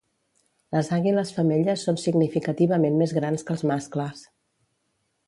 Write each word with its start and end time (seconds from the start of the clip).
Les 0.75 0.87
àguiles 0.95 1.31
femelles 1.35 1.83
són 1.89 2.01
significativament 2.05 2.97
més 3.03 3.13
grans 3.19 3.47
que 3.51 3.55
els 3.57 3.65
mascles. 3.73 4.25